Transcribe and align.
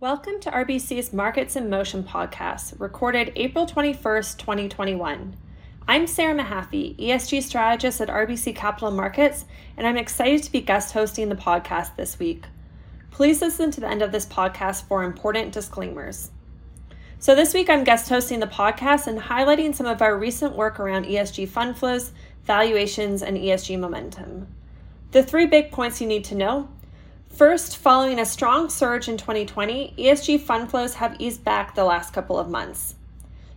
Welcome 0.00 0.40
to 0.40 0.50
RBC's 0.50 1.12
Markets 1.12 1.54
in 1.54 1.70
Motion 1.70 2.02
podcast, 2.02 2.80
recorded 2.80 3.30
April 3.36 3.66
21st, 3.66 4.38
2021. 4.38 5.36
I'm 5.86 6.06
Sara 6.06 6.34
Mahaffy, 6.34 6.96
ESG 6.98 7.42
strategist 7.42 8.00
at 8.00 8.08
RBC 8.08 8.56
Capital 8.56 8.90
Markets, 8.90 9.44
and 9.76 9.86
I'm 9.86 9.96
excited 9.96 10.42
to 10.42 10.50
be 10.50 10.60
guest 10.60 10.94
hosting 10.94 11.28
the 11.28 11.36
podcast 11.36 11.94
this 11.94 12.18
week. 12.18 12.46
Please 13.12 13.40
listen 13.40 13.70
to 13.70 13.80
the 13.80 13.88
end 13.88 14.02
of 14.02 14.10
this 14.10 14.26
podcast 14.26 14.88
for 14.88 15.04
important 15.04 15.52
disclaimers. 15.52 16.32
So, 17.20 17.36
this 17.36 17.54
week 17.54 17.70
I'm 17.70 17.84
guest 17.84 18.08
hosting 18.08 18.40
the 18.40 18.46
podcast 18.46 19.06
and 19.06 19.20
highlighting 19.20 19.74
some 19.74 19.86
of 19.86 20.02
our 20.02 20.16
recent 20.16 20.56
work 20.56 20.80
around 20.80 21.06
ESG 21.06 21.48
fund 21.48 21.76
flows, 21.76 22.10
valuations, 22.42 23.22
and 23.22 23.36
ESG 23.36 23.78
momentum. 23.78 24.48
The 25.10 25.22
three 25.22 25.46
big 25.46 25.72
points 25.72 26.00
you 26.00 26.06
need 26.06 26.24
to 26.24 26.34
know 26.34 26.68
First, 27.30 27.76
following 27.76 28.18
a 28.18 28.26
strong 28.26 28.68
surge 28.68 29.08
in 29.08 29.16
2020, 29.16 29.94
ESG 29.96 30.40
fund 30.40 30.68
flows 30.70 30.94
have 30.94 31.20
eased 31.20 31.44
back 31.44 31.74
the 31.74 31.84
last 31.84 32.12
couple 32.12 32.38
of 32.38 32.48
months. 32.48 32.96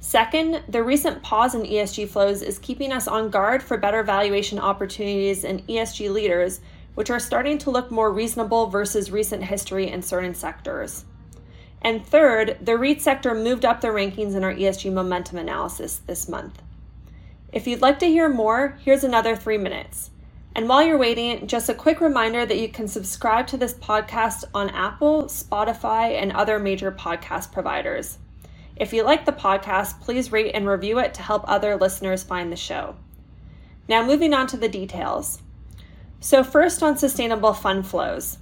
Second, 0.00 0.62
the 0.68 0.82
recent 0.82 1.22
pause 1.22 1.54
in 1.54 1.62
ESG 1.62 2.08
flows 2.08 2.42
is 2.42 2.58
keeping 2.58 2.90
us 2.90 3.06
on 3.06 3.28
guard 3.28 3.62
for 3.62 3.76
better 3.76 4.02
valuation 4.02 4.58
opportunities 4.58 5.44
in 5.44 5.62
ESG 5.64 6.10
leaders, 6.10 6.60
which 6.94 7.10
are 7.10 7.20
starting 7.20 7.58
to 7.58 7.70
look 7.70 7.90
more 7.90 8.10
reasonable 8.10 8.68
versus 8.68 9.10
recent 9.10 9.44
history 9.44 9.90
in 9.90 10.00
certain 10.00 10.34
sectors. 10.34 11.04
And 11.82 12.04
third, 12.04 12.56
the 12.62 12.78
REIT 12.78 13.02
sector 13.02 13.34
moved 13.34 13.64
up 13.64 13.82
the 13.82 13.88
rankings 13.88 14.34
in 14.34 14.42
our 14.42 14.54
ESG 14.54 14.92
momentum 14.92 15.38
analysis 15.38 15.98
this 16.06 16.28
month. 16.28 16.62
If 17.52 17.66
you'd 17.66 17.82
like 17.82 17.98
to 17.98 18.06
hear 18.06 18.28
more, 18.28 18.78
here's 18.82 19.04
another 19.04 19.36
three 19.36 19.58
minutes. 19.58 20.10
And 20.56 20.70
while 20.70 20.82
you're 20.82 20.96
waiting, 20.96 21.46
just 21.46 21.68
a 21.68 21.74
quick 21.74 22.00
reminder 22.00 22.46
that 22.46 22.58
you 22.58 22.70
can 22.70 22.88
subscribe 22.88 23.46
to 23.48 23.58
this 23.58 23.74
podcast 23.74 24.44
on 24.54 24.70
Apple, 24.70 25.24
Spotify, 25.24 26.18
and 26.18 26.32
other 26.32 26.58
major 26.58 26.90
podcast 26.90 27.52
providers. 27.52 28.16
If 28.74 28.94
you 28.94 29.02
like 29.02 29.26
the 29.26 29.32
podcast, 29.32 30.00
please 30.00 30.32
rate 30.32 30.52
and 30.54 30.66
review 30.66 30.98
it 30.98 31.12
to 31.12 31.22
help 31.22 31.44
other 31.46 31.76
listeners 31.76 32.22
find 32.22 32.50
the 32.50 32.56
show. 32.56 32.96
Now, 33.86 34.02
moving 34.02 34.32
on 34.32 34.46
to 34.46 34.56
the 34.56 34.66
details. 34.66 35.42
So, 36.20 36.42
first 36.42 36.82
on 36.82 36.96
sustainable 36.96 37.52
fund 37.52 37.86
flows. 37.86 38.38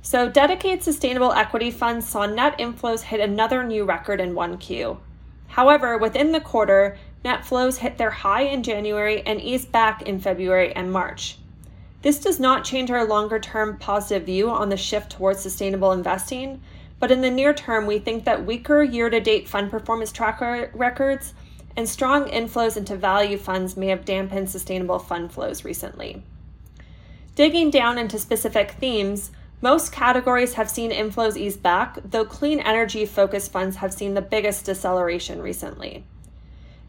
So, 0.00 0.28
dedicated 0.28 0.82
sustainable 0.82 1.30
equity 1.30 1.70
funds 1.70 2.08
saw 2.08 2.26
net 2.26 2.58
inflows 2.58 3.02
hit 3.02 3.20
another 3.20 3.62
new 3.62 3.84
record 3.84 4.20
in 4.20 4.34
1Q. 4.34 4.98
However, 5.46 5.96
within 5.96 6.32
the 6.32 6.40
quarter, 6.40 6.98
net 7.24 7.46
flows 7.46 7.78
hit 7.78 7.98
their 7.98 8.10
high 8.10 8.42
in 8.42 8.64
January 8.64 9.22
and 9.24 9.40
eased 9.40 9.70
back 9.70 10.02
in 10.02 10.18
February 10.18 10.74
and 10.74 10.90
March. 10.90 11.38
This 12.02 12.18
does 12.18 12.40
not 12.40 12.64
change 12.64 12.90
our 12.90 13.04
longer 13.04 13.38
term 13.38 13.78
positive 13.78 14.26
view 14.26 14.50
on 14.50 14.68
the 14.68 14.76
shift 14.76 15.12
towards 15.12 15.40
sustainable 15.40 15.92
investing, 15.92 16.60
but 16.98 17.10
in 17.10 17.20
the 17.20 17.30
near 17.30 17.54
term, 17.54 17.86
we 17.86 17.98
think 17.98 18.24
that 18.24 18.44
weaker 18.44 18.82
year 18.82 19.08
to 19.08 19.20
date 19.20 19.48
fund 19.48 19.70
performance 19.70 20.12
tracker 20.12 20.70
records 20.74 21.34
and 21.76 21.88
strong 21.88 22.26
inflows 22.26 22.76
into 22.76 22.96
value 22.96 23.38
funds 23.38 23.76
may 23.76 23.86
have 23.88 24.04
dampened 24.04 24.50
sustainable 24.50 24.98
fund 24.98 25.32
flows 25.32 25.64
recently. 25.64 26.22
Digging 27.34 27.70
down 27.70 27.96
into 27.98 28.18
specific 28.18 28.72
themes, 28.72 29.30
most 29.62 29.92
categories 29.92 30.54
have 30.54 30.68
seen 30.68 30.90
inflows 30.90 31.36
ease 31.36 31.56
back, 31.56 31.98
though 32.04 32.24
clean 32.24 32.58
energy 32.60 33.06
focused 33.06 33.52
funds 33.52 33.76
have 33.76 33.94
seen 33.94 34.14
the 34.14 34.20
biggest 34.20 34.66
deceleration 34.66 35.40
recently. 35.40 36.04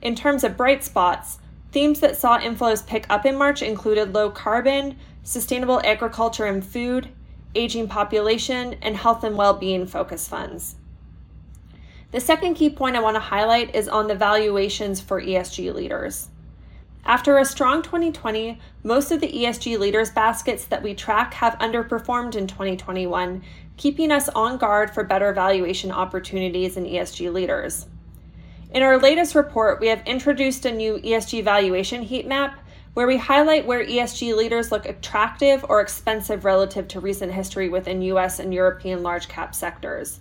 In 0.00 0.16
terms 0.16 0.42
of 0.42 0.56
bright 0.56 0.82
spots, 0.82 1.38
themes 1.72 2.00
that 2.00 2.16
saw 2.16 2.38
inflows 2.38 2.86
pick 2.86 3.06
up 3.10 3.26
in 3.26 3.36
March 3.36 3.62
included 3.62 4.14
low 4.14 4.30
carbon, 4.30 4.96
sustainable 5.24 5.80
agriculture 5.84 6.44
and 6.44 6.64
food, 6.64 7.08
aging 7.54 7.88
population, 7.88 8.76
and 8.82 8.96
health 8.96 9.24
and 9.24 9.36
well 9.36 9.54
being 9.54 9.86
focus 9.86 10.28
funds. 10.28 10.76
The 12.12 12.20
second 12.20 12.54
key 12.54 12.68
point 12.68 12.94
I 12.94 13.00
want 13.00 13.16
to 13.16 13.20
highlight 13.20 13.74
is 13.74 13.88
on 13.88 14.06
the 14.06 14.14
valuations 14.14 15.00
for 15.00 15.20
ESG 15.20 15.74
leaders. 15.74 16.28
After 17.04 17.38
a 17.38 17.44
strong 17.44 17.82
2020, 17.82 18.60
most 18.84 19.10
of 19.10 19.20
the 19.20 19.32
ESG 19.32 19.78
leaders 19.78 20.10
baskets 20.10 20.66
that 20.66 20.82
we 20.82 20.94
track 20.94 21.34
have 21.34 21.58
underperformed 21.58 22.36
in 22.36 22.46
2021, 22.46 23.42
keeping 23.76 24.12
us 24.12 24.28
on 24.28 24.58
guard 24.58 24.92
for 24.92 25.02
better 25.02 25.32
valuation 25.32 25.90
opportunities 25.90 26.76
in 26.76 26.84
ESG 26.84 27.32
leaders. 27.32 27.86
In 28.74 28.82
our 28.82 28.96
latest 28.96 29.34
report, 29.34 29.80
we 29.80 29.88
have 29.88 30.02
introduced 30.06 30.64
a 30.64 30.72
new 30.72 30.94
ESG 30.94 31.44
valuation 31.44 32.00
heat 32.00 32.26
map 32.26 32.58
where 32.94 33.06
we 33.06 33.18
highlight 33.18 33.66
where 33.66 33.84
ESG 33.84 34.34
leaders 34.34 34.72
look 34.72 34.86
attractive 34.86 35.62
or 35.68 35.82
expensive 35.82 36.46
relative 36.46 36.88
to 36.88 37.00
recent 37.00 37.34
history 37.34 37.68
within 37.68 38.00
US 38.00 38.38
and 38.38 38.54
European 38.54 39.02
large 39.02 39.28
cap 39.28 39.54
sectors. 39.54 40.20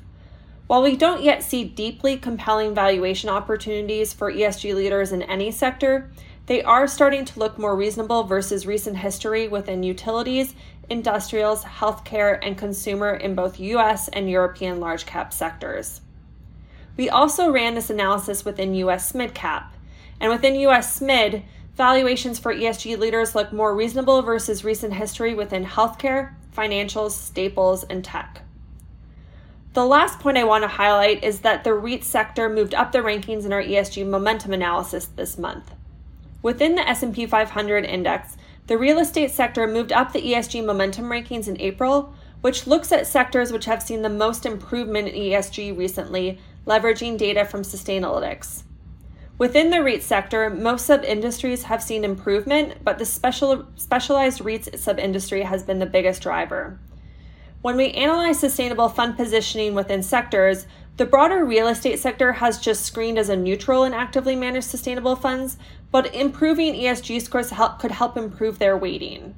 While 0.67 0.81
we 0.81 0.97
don't 0.97 1.23
yet 1.23 1.44
see 1.44 1.63
deeply 1.63 2.17
compelling 2.17 2.75
valuation 2.75 3.29
opportunities 3.29 4.12
for 4.12 4.29
ESG 4.29 4.75
leaders 4.75 5.13
in 5.13 5.22
any 5.23 5.51
sector, 5.51 6.12
they 6.47 6.62
are 6.62 6.88
starting 6.88 7.23
to 7.23 7.39
look 7.39 7.57
more 7.57 7.78
reasonable 7.78 8.23
versus 8.25 8.68
recent 8.68 8.97
history 8.97 9.47
within 9.47 9.81
utilities, 9.81 10.56
industrials, 10.89 11.63
healthcare, 11.63 12.38
and 12.41 12.57
consumer 12.57 13.13
in 13.13 13.33
both 13.33 13.62
US 13.62 14.09
and 14.09 14.29
European 14.29 14.81
large 14.81 15.06
cap 15.06 15.31
sectors. 15.31 16.01
We 17.01 17.09
also 17.09 17.50
ran 17.50 17.73
this 17.73 17.89
analysis 17.89 18.45
within 18.45 18.75
US 18.75 19.16
mid 19.16 19.34
cap, 19.34 19.73
and 20.19 20.31
within 20.31 20.53
US 20.67 21.01
mid, 21.01 21.41
Valuations 21.75 22.38
for 22.38 22.53
ESG 22.53 22.95
leaders 22.95 23.34
look 23.34 23.51
more 23.51 23.75
reasonable 23.75 24.22
versus 24.22 24.63
recent 24.63 24.94
history 24.94 25.34
within 25.34 25.66
healthcare, 25.66 26.35
financials, 26.56 27.13
staples, 27.13 27.84
and 27.85 28.06
tech. 28.06 28.44
The 29.73 29.84
last 29.84 30.19
point 30.19 30.38
I 30.38 30.44
want 30.44 30.63
to 30.63 30.67
highlight 30.67 31.23
is 31.23 31.39
that 31.39 31.63
the 31.63 31.73
REIT 31.73 32.03
sector 32.03 32.47
moved 32.47 32.75
up 32.75 32.91
the 32.91 33.00
rankings 33.00 33.45
in 33.45 33.51
our 33.51 33.63
ESG 33.63 34.07
momentum 34.07 34.53
analysis 34.53 35.07
this 35.07 35.39
month. 35.39 35.72
Within 36.44 36.75
the 36.75 36.88
S&P 36.88 37.25
500 37.25 37.83
index, 37.83 38.38
the 38.68 38.78
real 38.78 39.00
estate 39.00 39.31
sector 39.31 39.66
moved 39.66 39.91
up 39.91 40.13
the 40.13 40.22
ESG 40.22 40.63
momentum 40.63 41.06
rankings 41.06 41.47
in 41.47 41.59
April, 41.59 42.13
which 42.41 42.68
looks 42.68 42.91
at 42.91 43.07
sectors 43.07 43.51
which 43.51 43.66
have 43.66 43.81
seen 43.81 44.03
the 44.03 44.09
most 44.09 44.45
improvement 44.45 45.07
in 45.07 45.16
ESG 45.16 45.75
recently, 45.75 46.38
leveraging 46.66 47.17
data 47.17 47.45
from 47.45 47.61
Sustainalytics. 47.61 48.63
Within 49.38 49.72
the 49.72 49.81
REIT 49.81 50.03
sector, 50.03 50.51
most 50.51 50.85
sub 50.85 51.03
industries 51.03 51.63
have 51.63 51.81
seen 51.81 52.03
improvement, 52.03 52.83
but 52.83 52.99
the 52.99 53.05
special, 53.05 53.66
specialized 53.75 54.41
REITs 54.41 54.77
sub 54.77 55.00
industry 55.00 55.41
has 55.41 55.63
been 55.63 55.79
the 55.79 55.85
biggest 55.88 56.21
driver. 56.21 56.79
When 57.63 57.75
we 57.75 57.91
analyze 57.91 58.39
sustainable 58.39 58.89
fund 58.89 59.17
positioning 59.17 59.73
within 59.73 60.03
sectors, 60.03 60.67
the 60.97 61.05
broader 61.05 61.44
real 61.44 61.67
estate 61.67 61.97
sector 61.97 62.33
has 62.33 62.59
just 62.59 62.85
screened 62.85 63.17
as 63.17 63.29
a 63.29 63.35
neutral 63.35 63.83
in 63.83 63.94
actively 63.94 64.35
managed 64.35 64.67
sustainable 64.67 65.16
funds, 65.16 65.57
but 65.91 66.13
improving 66.13 66.75
ESG 66.75 67.21
scores 67.21 67.50
help, 67.50 67.79
could 67.79 67.91
help 67.91 68.17
improve 68.17 68.59
their 68.59 68.77
weighting. 68.77 69.33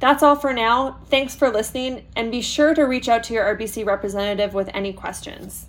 That's 0.00 0.22
all 0.22 0.36
for 0.36 0.52
now. 0.52 0.98
Thanks 1.08 1.34
for 1.34 1.50
listening, 1.50 2.04
and 2.14 2.30
be 2.30 2.42
sure 2.42 2.74
to 2.74 2.82
reach 2.82 3.08
out 3.08 3.24
to 3.24 3.32
your 3.32 3.56
RBC 3.56 3.86
representative 3.86 4.52
with 4.52 4.68
any 4.74 4.92
questions. 4.92 5.68